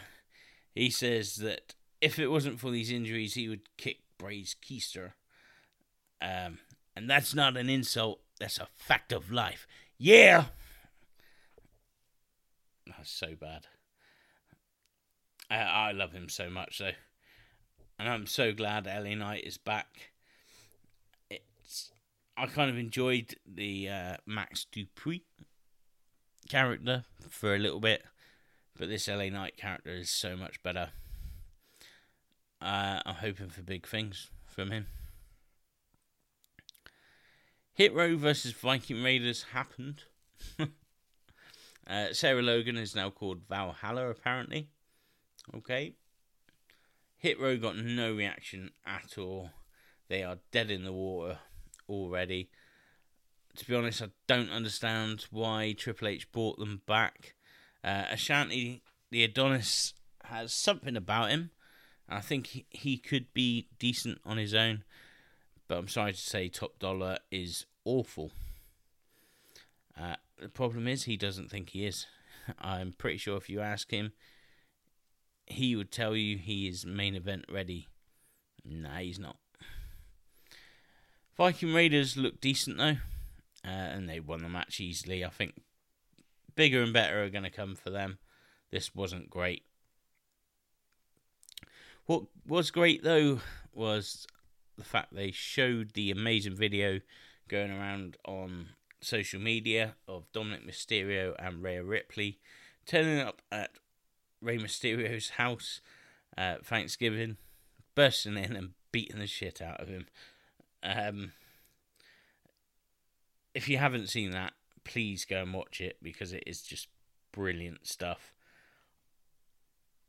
He 0.75 0.91
says 0.91 1.37
that 1.37 1.75
if 2.03 2.19
it 2.19 2.29
wasn't 2.29 2.61
for 2.61 2.71
these 2.71 2.91
injuries, 2.91 3.33
he 3.33 3.49
would 3.49 3.75
kick 3.79 4.01
Bray's 4.19 4.55
keister. 4.63 5.13
Um, 6.21 6.59
and 6.95 7.09
that's 7.09 7.35
not 7.35 7.57
an 7.57 7.71
insult, 7.71 8.21
that's 8.39 8.59
a 8.59 8.69
fact 8.77 9.11
of 9.11 9.33
life. 9.33 9.67
Yeah! 9.97 10.45
That's 12.87 13.11
so 13.11 13.29
bad. 13.41 13.69
I, 15.55 15.89
I 15.89 15.93
love 15.93 16.13
him 16.13 16.29
so 16.29 16.51
much, 16.51 16.79
though. 16.79 16.93
And 17.99 18.09
I'm 18.09 18.27
so 18.27 18.53
glad 18.53 18.87
LA 18.87 19.15
Knight 19.15 19.45
is 19.45 19.57
back. 19.57 20.11
It's 21.31 21.93
I 22.37 22.47
kind 22.47 22.71
of 22.71 22.77
enjoyed 22.77 23.37
the 23.47 23.89
uh, 23.89 24.17
Max 24.27 24.67
Dupri 24.73 25.23
character 26.49 27.05
for 27.29 27.55
a 27.55 27.59
little 27.59 27.81
bit, 27.81 28.05
but 28.77 28.89
this 28.89 29.07
LA 29.07 29.29
Knight 29.29 29.57
character 29.57 29.91
is 29.91 30.11
so 30.11 30.37
much 30.37 30.63
better. 30.63 30.91
Uh, 32.61 33.01
I'm 33.07 33.17
hoping 33.17 33.49
for 33.49 33.63
big 33.63 33.87
things 33.87 34.31
from 34.47 34.71
him. 34.71 34.87
Hit 37.75 37.95
Row 37.95 38.17
versus 38.17 38.53
Viking 38.53 39.03
Raiders 39.03 39.47
happened. 39.53 40.03
uh, 40.59 42.07
Sarah 42.13 42.43
Logan 42.43 42.77
is 42.77 42.95
now 42.95 43.11
called 43.11 43.43
Valhalla, 43.49 44.09
apparently. 44.09 44.69
Okay. 45.53 45.95
Hit 47.19 47.41
Row 47.41 47.57
got 47.57 47.77
no 47.77 48.15
reaction 48.15 48.71
at 48.87 49.19
all. 49.19 49.51
They 50.09 50.23
are 50.23 50.39
dead 50.53 50.71
in 50.71 50.85
the 50.85 50.93
water 50.93 51.39
already. 51.89 52.51
To 53.57 53.67
be 53.67 53.75
honest, 53.75 54.03
I 54.03 54.09
don't 54.27 54.51
understand 54.51 55.27
why 55.31 55.75
Triple 55.77 56.09
H 56.09 56.31
brought 56.33 56.59
them 56.59 56.83
back. 56.87 57.35
Uh, 57.83 58.05
Ashante, 58.13 58.81
the 59.11 59.25
Adonis, 59.25 59.95
has 60.25 60.53
something 60.53 60.97
about 60.97 61.31
him. 61.31 61.51
I 62.09 62.21
think 62.21 62.49
he, 62.49 62.67
he 62.71 62.99
could 62.99 63.33
be 63.33 63.69
decent 63.79 64.19
on 64.25 64.37
his 64.37 64.55
own, 64.55 64.85
but 65.69 65.79
I'm 65.79 65.89
sorry 65.89 66.13
to 66.13 66.19
say 66.19 66.49
Top 66.49 66.79
Dollar 66.79 67.19
is 67.31 67.67
awful. 67.85 68.33
Uh, 69.99 70.17
the 70.39 70.49
problem 70.49 70.89
is 70.89 71.05
he 71.05 71.17
doesn't 71.17 71.51
think 71.51 71.71
he 71.71 71.87
is. 71.87 72.07
I'm 72.59 72.93
pretty 72.97 73.19
sure 73.19 73.37
if 73.37 73.49
you 73.49 73.61
ask 73.61 73.91
him, 73.91 74.13
he 75.47 75.77
would 75.77 75.91
tell 75.91 76.17
you 76.17 76.39
he 76.39 76.69
is 76.69 76.85
main 76.87 77.15
event 77.15 77.45
ready. 77.51 77.89
Nah, 78.65 78.99
he's 78.99 79.19
not. 79.19 79.37
Viking 81.37 81.75
Raiders 81.75 82.17
look 82.17 82.41
decent 82.41 82.79
though, 82.79 82.97
uh, 83.65 83.69
and 83.69 84.09
they 84.09 84.21
won 84.21 84.43
the 84.43 84.49
match 84.49 84.81
easily. 84.81 85.25
I 85.25 85.31
think 85.31 85.55
bigger 86.55 86.83
and 86.83 86.93
better 86.93 87.25
are 87.25 87.31
going 87.31 87.45
to 87.45 87.51
come 87.51 87.75
for 87.75 87.91
them. 87.91 88.19
This 88.71 88.95
wasn't 88.95 89.31
great. 89.31 89.65
What 92.07 92.25
was 92.47 92.71
great 92.71 93.03
though 93.03 93.41
was 93.73 94.27
the 94.77 94.85
fact 94.85 95.15
they 95.15 95.31
showed 95.31 95.93
the 95.95 96.11
amazing 96.11 96.55
video 96.55 97.01
going 97.49 97.71
around 97.71 98.17
on 98.25 98.69
social 99.01 99.41
media 99.41 99.95
of 100.09 100.31
Dominik 100.33 100.67
Mysterio 100.67 101.35
and 101.39 101.63
Rhea 101.63 101.83
Ripley 101.83 102.39
turning 102.87 103.21
up 103.21 103.43
at 103.51 103.71
Rey 104.45 104.59
Mysterio's 104.59 105.31
house 105.31 105.81
at 106.37 106.67
Thanksgiving, 106.67 107.37
bursting 107.95 108.37
in 108.37 108.57
and 108.57 108.71
beating 108.93 109.19
the 109.19 109.27
shit 109.27 109.63
out 109.63 109.81
of 109.81 109.89
him. 109.89 110.07
Um, 110.83 111.33
if 113.55 113.69
you 113.69 113.79
haven't 113.79 114.09
seen 114.09 114.31
that, 114.33 114.53
please 114.85 115.25
go 115.25 115.43
and 115.43 115.55
watch 115.55 115.81
it 115.81 115.97
because 116.03 116.33
it 116.33 116.45
is 116.47 116.63
just 116.63 116.89
brilliant 117.33 117.87
stuff 117.87 118.35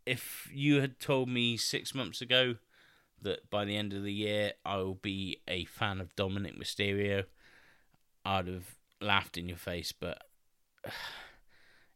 if 0.05 0.49
you 0.53 0.81
had 0.81 0.99
told 0.99 1.29
me 1.29 1.57
six 1.57 1.95
months 1.95 2.21
ago 2.21 2.55
that 3.21 3.49
by 3.49 3.65
the 3.65 3.75
end 3.75 3.93
of 3.93 4.03
the 4.03 4.13
year 4.13 4.53
I 4.65 4.77
will 4.77 4.95
be 4.95 5.41
a 5.47 5.65
fan 5.65 5.99
of 5.99 6.15
Dominik 6.15 6.59
Mysterio, 6.59 7.25
I'd 8.23 8.47
have 8.47 8.75
laughed 9.01 9.37
in 9.37 9.49
your 9.49 9.57
face, 9.57 9.91
but 9.91 10.21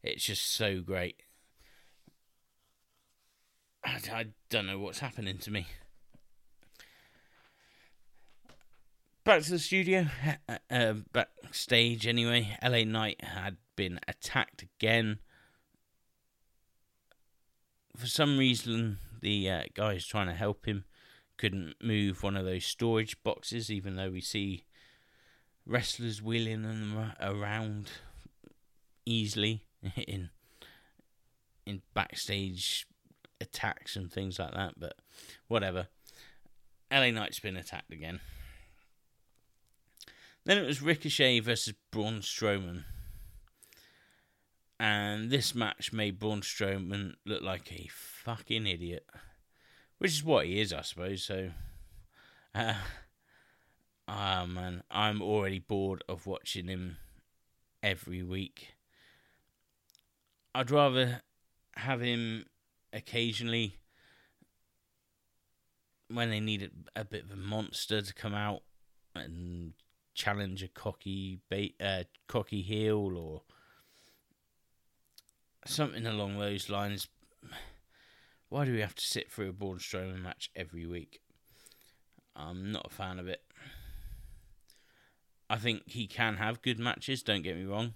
it's 0.03 0.25
just 0.25 0.51
so 0.51 0.81
great. 0.81 1.21
I, 3.83 3.99
I 4.11 4.25
don't 4.49 4.65
know 4.65 4.79
what's 4.79 4.99
happening 4.99 5.37
to 5.39 5.51
me. 5.51 5.67
Back 9.23 9.43
to 9.43 9.51
the 9.51 9.59
studio, 9.59 10.07
uh, 10.47 10.57
uh, 10.71 10.93
backstage 11.13 12.07
anyway. 12.07 12.57
LA 12.63 12.83
Knight 12.83 13.23
had 13.23 13.57
been 13.75 13.99
attacked 14.07 14.63
again. 14.63 15.19
For 17.95 18.07
some 18.07 18.37
reason, 18.37 18.97
the 19.21 19.49
uh, 19.49 19.61
guys 19.75 20.05
trying 20.05 20.27
to 20.27 20.33
help 20.33 20.65
him 20.65 20.85
couldn't 21.37 21.75
move 21.81 22.23
one 22.23 22.35
of 22.35 22.45
those 22.45 22.65
storage 22.65 23.21
boxes, 23.23 23.69
even 23.69 23.95
though 23.95 24.09
we 24.09 24.21
see 24.21 24.63
wrestlers 25.65 26.21
wheeling 26.21 26.63
them 26.63 27.13
around 27.21 27.91
easily 29.05 29.65
in 29.95 30.29
in 31.65 31.81
backstage 31.93 32.87
attacks 33.41 33.95
and 33.95 34.11
things 34.11 34.39
like 34.39 34.53
that. 34.53 34.73
But 34.77 34.95
whatever. 35.47 35.87
LA 36.91 37.11
Knight's 37.11 37.39
been 37.39 37.57
attacked 37.57 37.93
again. 37.93 38.19
Then 40.45 40.57
it 40.57 40.65
was 40.65 40.81
Ricochet 40.81 41.39
versus 41.41 41.73
Braun 41.91 42.21
Strowman. 42.21 42.85
And 44.79 45.29
this 45.29 45.53
match 45.53 45.91
made 45.91 46.19
Braun 46.19 46.41
Strowman 46.41 47.13
look 47.25 47.43
like 47.43 47.71
a 47.71 47.89
fucking 47.91 48.65
idiot. 48.65 49.05
Which 49.97 50.11
is 50.11 50.23
what 50.23 50.45
he 50.45 50.61
is, 50.61 50.71
I 50.71 50.81
suppose. 50.81 51.23
So, 51.23 51.51
uh, 52.55 52.73
ah, 54.07 54.45
man, 54.47 54.83
I'm 54.89 55.21
already 55.21 55.59
bored 55.59 56.03
of 56.07 56.25
watching 56.25 56.67
him 56.67 56.97
every 57.83 58.23
week. 58.23 58.69
I'd 60.55 60.71
rather 60.71 61.21
have 61.75 62.01
him 62.01 62.45
occasionally 62.93 63.77
when 66.07 66.29
they 66.29 66.39
need 66.39 66.69
a, 66.95 67.05
bit 67.05 67.23
of 67.23 67.31
a 67.31 67.35
monster 67.35 68.01
to 68.01 68.13
come 68.13 68.33
out 68.33 68.61
and 69.15 69.73
challenge 70.15 70.63
a 70.63 70.67
cocky 70.67 71.39
bait, 71.49 71.75
uh, 71.79 72.03
cocky 72.27 72.61
heel 72.61 73.15
or 73.15 73.43
something 75.65 76.05
along 76.05 76.37
those 76.37 76.69
lines. 76.69 77.07
Why 78.49 78.65
do 78.65 78.73
we 78.73 78.81
have 78.81 78.95
to 78.95 79.05
sit 79.05 79.31
through 79.31 79.49
a 79.49 79.53
Braun 79.53 79.77
Strowman 79.77 80.21
match 80.21 80.49
every 80.55 80.87
week? 80.87 81.21
I'm 82.35 82.71
not 82.71 82.87
a 82.87 82.93
fan 82.93 83.19
of 83.19 83.27
it. 83.27 83.43
I 85.49 85.57
think 85.57 85.83
he 85.87 86.07
can 86.07 86.37
have 86.37 86.61
good 86.61 86.79
matches, 86.79 87.21
don't 87.21 87.43
get 87.43 87.57
me 87.57 87.65
wrong. 87.65 87.93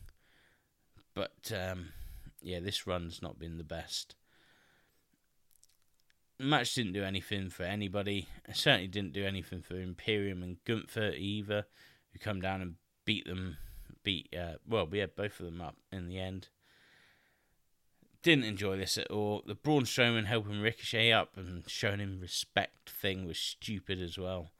But 1.15 1.51
um, 1.55 1.89
yeah, 2.41 2.59
this 2.59 2.85
run's 2.85 3.21
not 3.21 3.39
been 3.39 3.57
the 3.57 3.63
best. 3.63 4.15
Match 6.39 6.75
didn't 6.75 6.93
do 6.93 7.03
anything 7.03 7.49
for 7.49 7.63
anybody. 7.63 8.27
It 8.47 8.55
certainly 8.55 8.87
didn't 8.87 9.13
do 9.13 9.25
anything 9.25 9.61
for 9.61 9.79
Imperium 9.79 10.43
and 10.43 10.63
Gunther 10.65 11.13
either 11.17 11.65
who 12.11 12.19
come 12.19 12.41
down 12.41 12.61
and 12.61 12.75
beat 13.05 13.25
them, 13.25 13.57
beat 14.03 14.33
uh, 14.37 14.53
well, 14.67 14.87
we 14.87 14.99
had 14.99 15.15
both 15.15 15.39
of 15.39 15.45
them 15.45 15.61
up 15.61 15.77
in 15.91 16.07
the 16.07 16.19
end. 16.19 16.49
Didn't 18.21 18.45
enjoy 18.45 18.77
this 18.77 18.97
at 18.97 19.11
all. 19.11 19.43
The 19.45 19.55
Braun 19.55 19.83
Strowman 19.83 20.25
helping 20.25 20.61
Ricochet 20.61 21.11
up 21.11 21.35
and 21.35 21.63
showing 21.67 21.99
him 21.99 22.19
respect 22.21 22.89
thing 22.89 23.25
was 23.25 23.37
stupid 23.37 24.01
as 24.01 24.17
well. 24.17 24.51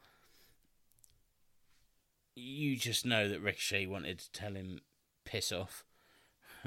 You 2.36 2.76
just 2.76 3.06
know 3.06 3.30
that 3.30 3.42
Ricochet 3.42 3.86
wanted 3.86 4.20
to 4.20 4.32
tell 4.32 4.54
him 4.54 4.82
piss 5.24 5.52
off. 5.52 5.86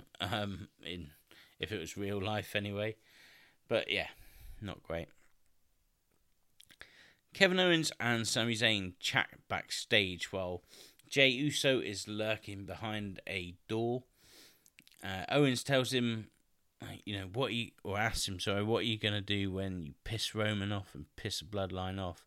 um, 0.21 0.69
in 0.85 1.11
if 1.59 1.73
it 1.73 1.81
was 1.81 1.97
real 1.97 2.21
life 2.21 2.55
anyway. 2.55 2.97
But 3.69 3.91
yeah, 3.91 4.09
not 4.61 4.83
great. 4.83 5.09
Kevin 7.35 7.61
Owens 7.61 7.93
and 8.01 8.27
Sami 8.27 8.55
Zayn 8.55 8.95
chat 8.99 9.29
backstage 9.49 10.33
while 10.33 10.63
Jey 11.09 11.29
Uso 11.29 11.81
is 11.81 12.09
lurking 12.09 12.65
behind 12.65 13.21
a 13.29 13.55
door. 13.69 14.05
Uh, 15.05 15.25
Owens 15.31 15.63
tells 15.63 15.93
him, 15.93 16.29
you 17.05 17.19
know, 17.19 17.27
what 17.33 17.53
you 17.53 17.73
or 17.85 17.99
asks 17.99 18.27
him, 18.27 18.41
sorry, 18.41 18.63
what 18.63 18.81
are 18.81 18.87
you 18.87 18.99
gonna 18.99 19.21
do 19.21 19.51
when 19.53 19.83
you 19.83 19.95
piss 20.05 20.35
Roman 20.35 20.73
off 20.73 20.95
and 20.95 21.05
piss 21.17 21.41
the 21.41 21.45
bloodline 21.45 22.01
off? 22.01 22.25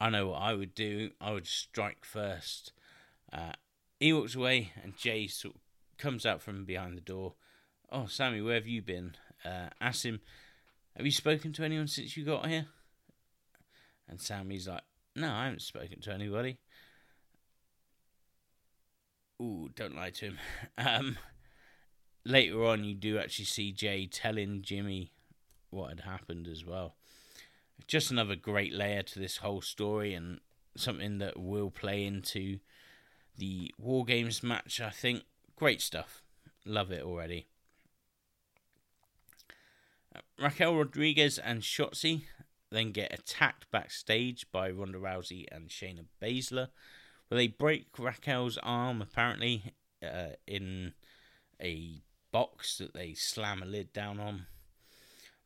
I 0.00 0.10
know 0.10 0.28
what 0.28 0.42
I 0.42 0.54
would 0.54 0.74
do. 0.74 1.10
I 1.20 1.32
would 1.32 1.46
strike 1.46 2.04
first. 2.04 2.72
Uh, 3.32 3.52
he 3.98 4.12
walks 4.12 4.34
away, 4.34 4.72
and 4.82 4.96
Jey 4.96 5.26
sort 5.26 5.56
of 5.56 5.60
comes 5.96 6.24
out 6.24 6.40
from 6.40 6.64
behind 6.64 6.96
the 6.96 7.02
door. 7.02 7.34
Oh, 7.90 8.06
Sami, 8.06 8.40
where 8.40 8.54
have 8.54 8.66
you 8.66 8.80
been? 8.80 9.16
Uh, 9.44 9.68
asks 9.80 10.04
him, 10.04 10.20
Have 10.96 11.06
you 11.06 11.12
spoken 11.12 11.52
to 11.54 11.64
anyone 11.64 11.86
since 11.86 12.16
you 12.16 12.24
got 12.24 12.46
here? 12.46 12.66
And 14.08 14.20
Sami's 14.20 14.66
like, 14.66 14.82
No, 15.14 15.30
I 15.32 15.44
haven't 15.44 15.62
spoken 15.62 16.00
to 16.02 16.12
anybody. 16.12 16.58
Ooh, 19.40 19.68
don't 19.74 19.94
lie 19.94 20.10
to 20.10 20.26
him. 20.26 20.38
Um, 20.78 21.18
later 22.24 22.64
on, 22.64 22.84
you 22.84 22.94
do 22.94 23.18
actually 23.18 23.44
see 23.46 23.72
Jey 23.72 24.06
telling 24.06 24.62
Jimmy 24.62 25.12
what 25.70 25.90
had 25.90 26.00
happened 26.00 26.46
as 26.48 26.64
well. 26.64 26.96
Just 27.86 28.10
another 28.10 28.36
great 28.36 28.72
layer 28.72 29.02
to 29.02 29.18
this 29.18 29.38
whole 29.38 29.60
story, 29.60 30.14
and 30.14 30.40
something 30.76 31.18
that 31.18 31.38
will 31.38 31.70
play 31.70 32.04
into 32.04 32.58
the 33.36 33.72
War 33.78 34.04
Games 34.04 34.42
match, 34.42 34.80
I 34.80 34.90
think. 34.90 35.22
Great 35.56 35.80
stuff. 35.80 36.22
Love 36.64 36.90
it 36.90 37.02
already. 37.02 37.48
Raquel 40.40 40.76
Rodriguez 40.76 41.38
and 41.38 41.62
Shotzi 41.62 42.22
then 42.70 42.92
get 42.92 43.12
attacked 43.12 43.70
backstage 43.70 44.46
by 44.52 44.70
Ronda 44.70 44.98
Rousey 44.98 45.46
and 45.50 45.68
Shayna 45.68 46.04
Baszler, 46.22 46.68
where 47.28 47.38
they 47.38 47.46
break 47.46 47.98
Raquel's 47.98 48.58
arm 48.62 49.00
apparently 49.00 49.72
uh, 50.02 50.36
in 50.46 50.92
a 51.62 52.02
box 52.30 52.78
that 52.78 52.94
they 52.94 53.14
slam 53.14 53.62
a 53.62 53.66
lid 53.66 53.92
down 53.92 54.20
on. 54.20 54.46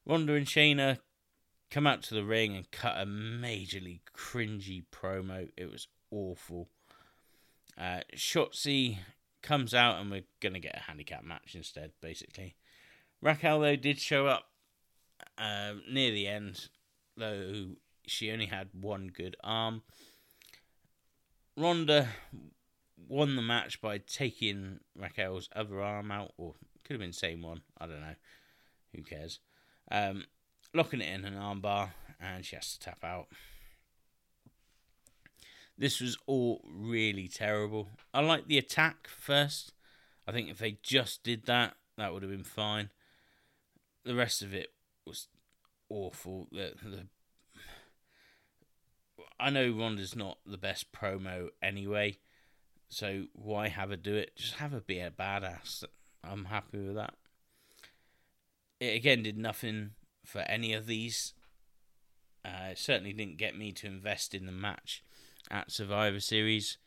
Ronda 0.04 0.35
and 0.35 0.46
Shayna 0.46 0.98
come 1.70 1.87
out 1.87 2.02
to 2.02 2.14
the 2.14 2.24
ring 2.24 2.56
and 2.56 2.70
cut 2.70 3.00
a 3.00 3.06
majorly 3.06 4.00
cringy 4.16 4.85
promo. 4.92 5.48
It 5.56 5.70
was 5.70 5.87
awful. 6.11 6.68
Uh, 7.78 8.00
Shotzi 8.14 8.98
comes 9.42 9.74
out 9.74 10.00
and 10.00 10.11
we're 10.11 10.24
going 10.40 10.54
to 10.54 10.61
get 10.61 10.76
a 10.76 10.82
handicap 10.82 11.24
match 11.24 11.54
instead, 11.54 11.92
basically. 12.00 12.56
Raquel, 13.20 13.61
though, 13.61 13.76
did 13.76 14.00
show 14.00 14.26
up 14.26 14.46
uh, 15.38 15.74
near 15.88 16.11
the 16.11 16.26
end 16.26 16.68
though 17.16 17.70
she 18.06 18.30
only 18.30 18.46
had 18.46 18.68
one 18.72 19.08
good 19.08 19.37
arm. 19.42 19.82
Ronda 21.56 22.08
won 23.08 23.37
the 23.37 23.42
match 23.42 23.80
by 23.80 23.98
taking 23.98 24.80
Raquel's 24.98 25.48
other 25.54 25.80
arm 25.80 26.11
out, 26.11 26.32
or 26.37 26.54
could 26.85 26.94
have 26.94 27.00
been 27.00 27.11
the 27.11 27.14
same 27.14 27.42
one. 27.42 27.62
I 27.78 27.87
don't 27.87 28.00
know. 28.00 28.14
Who 28.94 29.02
cares? 29.02 29.40
Um, 29.90 30.24
locking 30.74 31.00
it 31.00 31.12
in 31.12 31.24
an 31.24 31.35
armbar, 31.35 31.90
and 32.20 32.44
she 32.44 32.56
has 32.56 32.72
to 32.72 32.80
tap 32.80 33.04
out. 33.04 33.28
This 35.76 36.00
was 36.00 36.16
all 36.26 36.62
really 36.64 37.28
terrible. 37.28 37.88
I 38.14 38.20
like 38.20 38.46
the 38.46 38.58
attack 38.58 39.08
first. 39.08 39.72
I 40.26 40.32
think 40.32 40.48
if 40.48 40.58
they 40.58 40.78
just 40.82 41.22
did 41.22 41.46
that, 41.46 41.74
that 41.96 42.12
would 42.12 42.22
have 42.22 42.30
been 42.30 42.44
fine. 42.44 42.90
The 44.04 44.14
rest 44.14 44.42
of 44.42 44.54
it 44.54 44.72
was 45.06 45.28
awful. 45.88 46.48
The, 46.50 46.74
the 46.82 47.06
I 49.38 49.50
know 49.50 49.72
Ronda's 49.72 50.14
not 50.14 50.38
the 50.46 50.58
best 50.58 50.92
promo 50.92 51.48
anyway, 51.62 52.18
so 52.88 53.24
why 53.32 53.68
have 53.68 53.90
her 53.90 53.96
do 53.96 54.14
it? 54.14 54.36
Just 54.36 54.54
have 54.54 54.72
her 54.72 54.80
be 54.80 55.00
a 55.00 55.10
badass. 55.10 55.84
I'm 56.22 56.46
happy 56.46 56.78
with 56.78 56.94
that. 56.94 57.14
It 58.80 58.96
again 58.96 59.22
did 59.22 59.38
nothing 59.38 59.92
for 60.24 60.40
any 60.40 60.72
of 60.72 60.86
these. 60.86 61.34
Uh, 62.44 62.70
it 62.70 62.78
certainly 62.78 63.12
didn't 63.12 63.36
get 63.36 63.56
me 63.56 63.72
to 63.72 63.86
invest 63.86 64.34
in 64.34 64.46
the 64.46 64.52
match 64.52 65.02
at 65.50 65.70
Survivor 65.70 66.20
Series. 66.20 66.78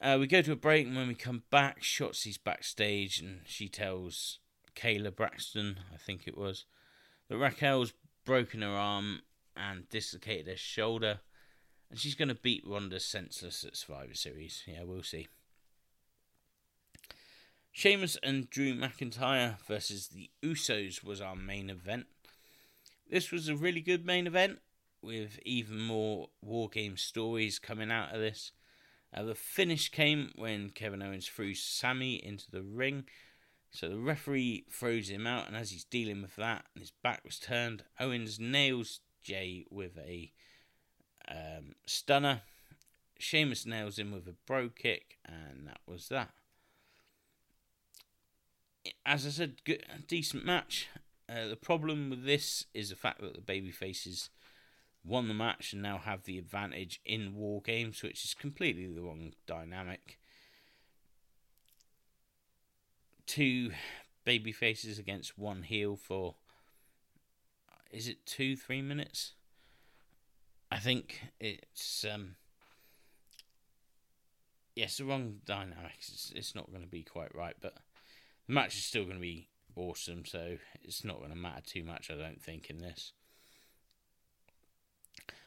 Uh, 0.00 0.16
we 0.20 0.26
go 0.26 0.42
to 0.42 0.52
a 0.52 0.56
break, 0.56 0.86
and 0.86 0.96
when 0.96 1.08
we 1.08 1.14
come 1.14 1.44
back, 1.50 1.82
Shotzi's 1.82 2.38
backstage, 2.38 3.18
and 3.20 3.40
she 3.44 3.68
tells 3.68 4.40
Kayla 4.76 5.14
Braxton, 5.14 5.80
I 5.92 5.96
think 5.96 6.26
it 6.26 6.36
was, 6.36 6.64
but 7.28 7.38
Raquel's 7.38 7.92
broken 8.24 8.62
her 8.62 8.68
arm 8.68 9.22
and 9.56 9.88
dislocated 9.88 10.46
her 10.48 10.56
shoulder, 10.56 11.20
and 11.90 11.98
she's 11.98 12.14
going 12.14 12.28
to 12.28 12.34
beat 12.34 12.64
Ronda 12.66 13.00
senseless 13.00 13.64
at 13.64 13.76
Survivor 13.76 14.14
Series. 14.14 14.62
Yeah, 14.66 14.82
we'll 14.84 15.02
see. 15.02 15.28
Sheamus 17.72 18.16
and 18.22 18.48
Drew 18.48 18.74
McIntyre 18.74 19.58
versus 19.66 20.08
the 20.08 20.30
Usos 20.42 21.04
was 21.04 21.20
our 21.20 21.36
main 21.36 21.68
event. 21.68 22.06
This 23.10 23.30
was 23.30 23.48
a 23.48 23.56
really 23.56 23.82
good 23.82 24.04
main 24.04 24.26
event 24.26 24.60
with 25.02 25.38
even 25.44 25.80
more 25.80 26.28
War 26.42 26.68
Game 26.68 26.96
stories 26.96 27.58
coming 27.58 27.90
out 27.90 28.14
of 28.14 28.20
this. 28.20 28.52
Uh, 29.14 29.22
the 29.22 29.34
finish 29.34 29.90
came 29.90 30.32
when 30.36 30.70
Kevin 30.70 31.02
Owens 31.02 31.28
threw 31.28 31.54
Sami 31.54 32.14
into 32.14 32.50
the 32.50 32.62
ring 32.62 33.04
So 33.76 33.90
the 33.90 33.98
referee 33.98 34.64
throws 34.72 35.10
him 35.10 35.26
out, 35.26 35.48
and 35.48 35.54
as 35.54 35.70
he's 35.70 35.84
dealing 35.84 36.22
with 36.22 36.36
that, 36.36 36.64
and 36.74 36.80
his 36.80 36.92
back 37.02 37.20
was 37.26 37.38
turned, 37.38 37.84
Owens 38.00 38.40
nails 38.40 39.00
Jey 39.22 39.66
with 39.70 39.98
a 39.98 40.32
um, 41.28 41.74
stunner. 41.84 42.40
Sheamus 43.18 43.66
nails 43.66 43.98
him 43.98 44.12
with 44.12 44.26
a 44.28 44.34
bro 44.46 44.70
kick, 44.70 45.18
and 45.26 45.66
that 45.66 45.80
was 45.86 46.08
that. 46.08 46.30
As 49.04 49.26
I 49.26 49.28
said, 49.28 49.62
good, 49.64 49.84
decent 50.06 50.46
match. 50.46 50.88
Uh, 51.28 51.48
the 51.48 51.56
problem 51.56 52.08
with 52.08 52.24
this 52.24 52.64
is 52.72 52.88
the 52.88 52.96
fact 52.96 53.20
that 53.20 53.34
the 53.34 53.42
baby 53.42 53.72
faces 53.72 54.30
won 55.04 55.28
the 55.28 55.34
match 55.34 55.74
and 55.74 55.82
now 55.82 55.98
have 55.98 56.24
the 56.24 56.38
advantage 56.38 57.02
in 57.04 57.34
war 57.34 57.60
games, 57.60 58.02
which 58.02 58.24
is 58.24 58.32
completely 58.32 58.86
the 58.86 59.02
wrong 59.02 59.34
dynamic 59.46 60.18
two 63.26 63.72
baby 64.24 64.52
faces 64.52 64.98
against 64.98 65.38
one 65.38 65.62
heel 65.62 65.96
for 65.96 66.34
is 67.90 68.08
it 68.08 68.26
two 68.26 68.56
three 68.56 68.82
minutes? 68.82 69.32
I 70.70 70.78
think 70.78 71.20
it's 71.40 72.04
um 72.12 72.36
yes 74.74 74.98
the 74.98 75.04
wrong 75.04 75.36
dynamics. 75.44 76.10
It's, 76.12 76.32
it's 76.34 76.54
not 76.54 76.70
going 76.70 76.82
to 76.82 76.88
be 76.88 77.02
quite 77.02 77.34
right 77.34 77.56
but 77.60 77.74
the 78.46 78.52
match 78.52 78.76
is 78.76 78.84
still 78.84 79.04
going 79.04 79.16
to 79.16 79.20
be 79.20 79.48
awesome 79.74 80.24
so 80.24 80.56
it's 80.82 81.04
not 81.04 81.18
going 81.18 81.30
to 81.30 81.36
matter 81.36 81.60
too 81.60 81.84
much 81.84 82.10
i 82.10 82.14
don't 82.14 82.40
think 82.40 82.70
in 82.70 82.78
this. 82.78 83.12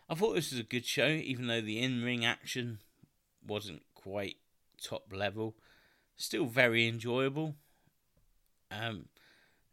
I 0.08 0.16
thought 0.16 0.34
this 0.34 0.52
was 0.52 0.60
a 0.60 0.64
good 0.64 0.86
show 0.86 1.08
even 1.08 1.48
though 1.48 1.62
the 1.62 1.80
in-ring 1.80 2.26
action 2.26 2.80
wasn't 3.46 3.84
quite 3.94 4.38
top 4.82 5.06
level. 5.12 5.56
Still 6.18 6.46
very 6.46 6.88
enjoyable 6.88 7.56
um, 8.72 9.06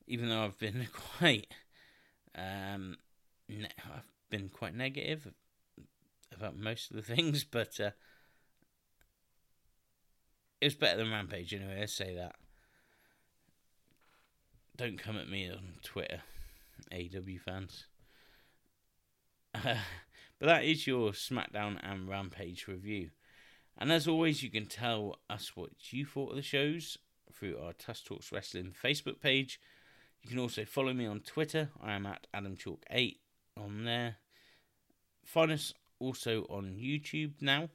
even 0.07 0.29
though 0.29 0.45
I've 0.45 0.59
been 0.59 0.87
quite, 1.19 1.47
um, 2.35 2.97
ne- 3.49 3.69
I've 3.85 4.11
been 4.31 4.49
quite 4.49 4.75
negative 4.75 5.29
about 6.35 6.57
most 6.57 6.91
of 6.91 6.97
the 6.97 7.03
things, 7.03 7.45
but 7.51 7.79
uh, 7.81 7.91
it 10.61 10.67
was 10.67 10.75
better 10.75 10.99
than 10.99 11.11
Rampage 11.11 11.53
anyway. 11.55 11.79
Let's 11.81 11.95
say 11.95 12.15
that. 12.15 12.37
Don't 14.77 14.99
come 14.99 15.17
at 15.17 15.29
me 15.29 15.51
on 15.51 15.75
Twitter, 15.83 16.21
AEW 16.93 17.41
fans. 17.41 17.87
Uh, 19.55 19.77
but 20.39 20.47
that 20.47 20.65
is 20.65 20.87
your 20.87 21.13
SmackDown 21.13 21.79
and 21.83 22.09
Rampage 22.09 22.69
review. 22.69 23.11
And 23.79 23.91
as 23.91 24.07
always, 24.07 24.43
you 24.43 24.51
can 24.51 24.67
tell 24.67 25.19
us 25.29 25.53
what 25.55 25.71
you 25.91 26.05
thought 26.05 26.31
of 26.31 26.37
the 26.37 26.43
shows 26.43 26.99
through 27.39 27.59
our 27.59 27.73
Tusk 27.73 28.07
Talks 28.07 28.33
Wrestling 28.33 28.75
Facebook 28.83 29.21
page. 29.21 29.61
You 30.23 30.31
can 30.31 30.39
also 30.39 30.65
follow 30.65 30.93
me 30.93 31.07
on 31.07 31.21
Twitter. 31.21 31.71
I 31.83 31.93
am 31.93 32.07
at 32.07 32.27
AdamChalk8 32.35 33.17
on 33.57 33.85
there. 33.85 34.17
Find 35.25 35.53
us 35.53 35.75
also 35.99 36.47
on 36.49 36.77
YouTube 36.79 37.35
now. 37.41 37.69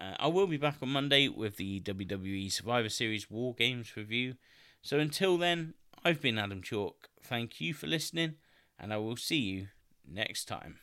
Uh, 0.00 0.14
I 0.18 0.28
will 0.28 0.46
be 0.46 0.56
back 0.56 0.76
on 0.80 0.90
Monday 0.90 1.28
with 1.28 1.56
the 1.56 1.80
WWE 1.80 2.52
Survivor 2.52 2.88
Series 2.88 3.30
War 3.30 3.54
Games 3.54 3.96
review. 3.96 4.34
So 4.82 4.98
until 4.98 5.36
then, 5.36 5.74
I've 6.04 6.20
been 6.20 6.38
Adam 6.38 6.62
Chalk. 6.62 7.08
Thank 7.22 7.60
you 7.60 7.74
for 7.74 7.88
listening, 7.88 8.34
and 8.78 8.92
I 8.92 8.98
will 8.98 9.16
see 9.16 9.38
you 9.38 9.68
next 10.06 10.46
time. 10.46 10.78